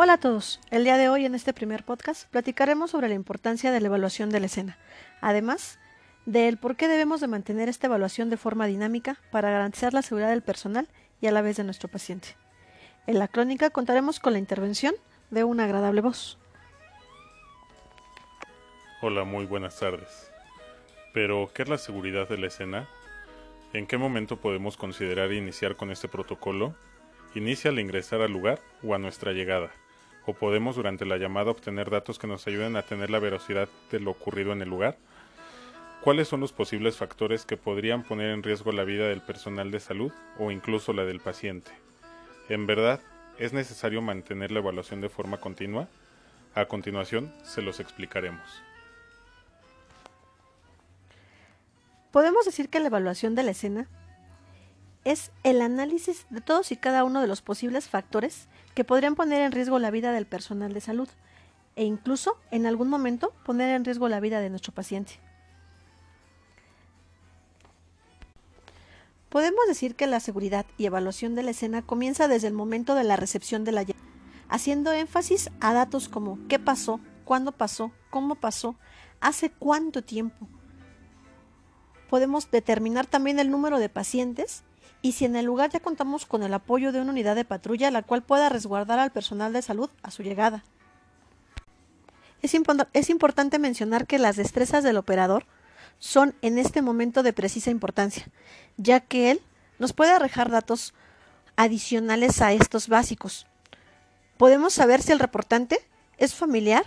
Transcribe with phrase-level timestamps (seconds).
[0.00, 0.60] Hola a todos.
[0.70, 4.30] El día de hoy en este primer podcast platicaremos sobre la importancia de la evaluación
[4.30, 4.78] de la escena.
[5.20, 5.80] Además,
[6.24, 10.28] del por qué debemos de mantener esta evaluación de forma dinámica para garantizar la seguridad
[10.30, 10.86] del personal
[11.20, 12.36] y a la vez de nuestro paciente.
[13.08, 14.94] En la crónica contaremos con la intervención
[15.30, 16.38] de una agradable voz.
[19.02, 20.30] Hola, muy buenas tardes.
[21.12, 22.88] Pero, ¿qué es la seguridad de la escena?
[23.72, 26.76] ¿En qué momento podemos considerar iniciar con este protocolo?
[27.34, 29.72] Inicia al ingresar al lugar o a nuestra llegada
[30.28, 33.98] o podemos durante la llamada obtener datos que nos ayuden a tener la veracidad de
[33.98, 34.98] lo ocurrido en el lugar?
[36.02, 39.80] ¿Cuáles son los posibles factores que podrían poner en riesgo la vida del personal de
[39.80, 41.70] salud o incluso la del paciente?
[42.50, 43.00] ¿En verdad
[43.38, 45.88] es necesario mantener la evaluación de forma continua?
[46.54, 48.62] A continuación se los explicaremos.
[52.12, 53.88] Podemos decir que la evaluación de la escena
[55.10, 59.40] es el análisis de todos y cada uno de los posibles factores que podrían poner
[59.40, 61.08] en riesgo la vida del personal de salud
[61.76, 65.14] e incluso en algún momento poner en riesgo la vida de nuestro paciente.
[69.30, 73.04] Podemos decir que la seguridad y evaluación de la escena comienza desde el momento de
[73.04, 74.06] la recepción de la llamada,
[74.48, 78.76] haciendo énfasis a datos como qué pasó, cuándo pasó, cómo pasó,
[79.20, 80.48] hace cuánto tiempo.
[82.10, 84.64] Podemos determinar también el número de pacientes
[85.00, 87.90] y si en el lugar ya contamos con el apoyo de una unidad de patrulla
[87.90, 90.64] la cual pueda resguardar al personal de salud a su llegada.
[92.42, 92.54] Es,
[93.10, 95.44] importante mencionar que las destrezas del operador
[95.98, 98.28] son en este momento de precisa importancia,
[98.76, 99.40] ya que él
[99.78, 100.94] nos puede arrojar datos
[101.56, 103.46] adicionales a estos básicos.
[104.36, 105.80] Podemos saber si el reportante
[106.16, 106.84] es familiar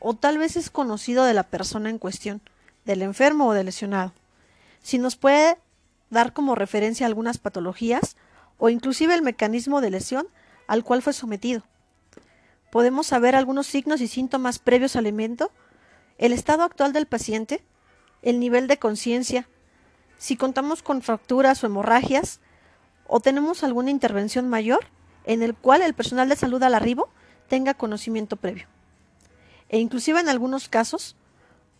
[0.00, 2.40] o tal vez es conocido de la persona en cuestión,
[2.84, 4.12] del enfermo o del lesionado.
[4.82, 5.58] Si nos puede
[6.10, 8.16] dar como referencia algunas patologías
[8.58, 10.28] o inclusive el mecanismo de lesión
[10.66, 11.62] al cual fue sometido.
[12.70, 15.50] Podemos saber algunos signos y síntomas previos al evento,
[16.18, 17.64] el estado actual del paciente,
[18.22, 19.48] el nivel de conciencia,
[20.18, 22.40] si contamos con fracturas o hemorragias,
[23.06, 24.86] o tenemos alguna intervención mayor
[25.24, 27.08] en el cual el personal de salud al arribo
[27.48, 28.66] tenga conocimiento previo.
[29.68, 31.16] E inclusive en algunos casos,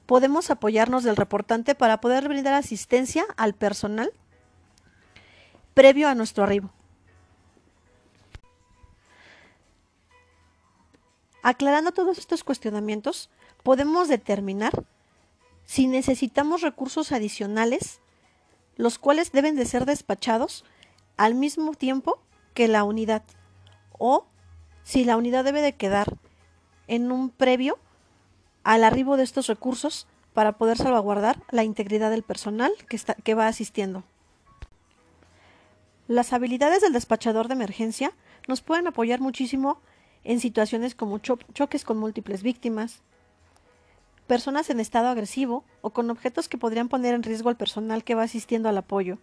[0.09, 4.11] podemos apoyarnos del reportante para poder brindar asistencia al personal
[5.75, 6.71] previo a nuestro arribo.
[11.43, 13.29] Aclarando todos estos cuestionamientos,
[13.63, 14.73] podemos determinar
[15.67, 18.01] si necesitamos recursos adicionales,
[18.77, 20.65] los cuales deben de ser despachados
[21.19, 22.19] al mismo tiempo
[22.55, 23.25] que la unidad,
[23.99, 24.25] o
[24.85, 26.17] si la unidad debe de quedar
[26.87, 27.79] en un previo
[28.65, 32.73] al arribo de estos recursos para poder salvaguardar la integridad del personal
[33.25, 34.05] que, va asistiendo.
[36.07, 38.13] Las habilidades del despachador de emergencia
[38.47, 39.81] nos pueden apoyar muchísimo
[40.25, 43.03] en situaciones como choques con múltiples víctimas,
[44.27, 48.15] personas en estado agresivo o con objetos que podrían poner en riesgo al personal que
[48.15, 49.19] va asistiendo al apoyo,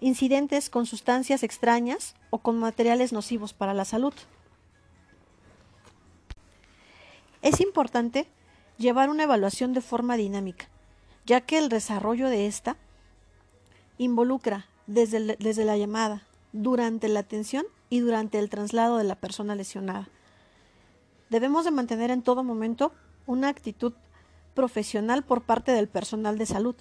[0.00, 4.14] incidentes con sustancias extrañas o con materiales nocivos para la salud.
[7.42, 8.28] Es importante
[8.78, 10.68] llevar una evaluación de forma dinámica,
[11.24, 12.76] ya que el desarrollo de esta
[13.98, 19.54] involucra desde, desde la llamada, durante la atención y durante el traslado de la persona
[19.54, 20.08] lesionada.
[21.30, 22.92] Debemos de mantener en todo momento
[23.26, 23.92] una actitud
[24.54, 26.76] profesional por parte del personal de salud,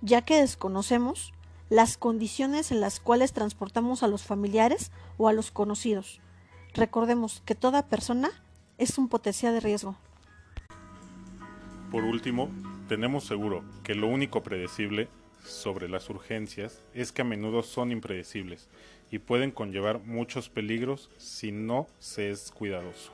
[0.00, 1.32] ya que desconocemos
[1.68, 6.20] las condiciones en las cuales transportamos a los familiares o a los conocidos.
[6.74, 8.30] Recordemos que toda persona
[8.78, 9.96] es un potencial de riesgo.
[11.90, 12.48] Por último,
[12.88, 15.08] tenemos seguro que lo único predecible
[15.44, 18.68] sobre las urgencias es que a menudo son impredecibles
[19.10, 23.12] y pueden conllevar muchos peligros si no se es cuidadoso.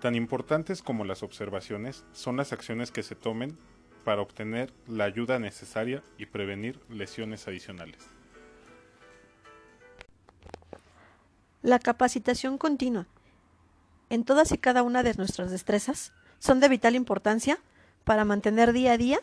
[0.00, 3.56] Tan importantes como las observaciones son las acciones que se tomen
[4.04, 8.04] para obtener la ayuda necesaria y prevenir lesiones adicionales.
[11.62, 13.06] La capacitación continua
[14.10, 17.60] en todas y cada una de nuestras destrezas son de vital importancia
[18.06, 19.18] para mantener día a día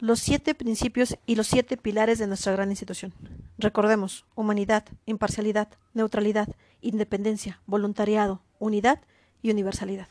[0.00, 3.12] los siete principios y los siete pilares de nuestra gran institución.
[3.58, 6.48] Recordemos, humanidad, imparcialidad, neutralidad,
[6.80, 9.00] independencia, voluntariado, unidad
[9.42, 10.08] y universalidad.